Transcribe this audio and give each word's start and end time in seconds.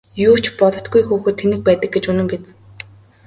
Юу 0.27 0.35
ч 0.43 0.45
боддоггүй 0.59 1.03
хүүхэд 1.05 1.35
тэнэг 1.39 1.59
байдаг 1.65 1.89
гэж 1.93 2.03
үнэн 2.11 2.27
биз! 2.31 2.45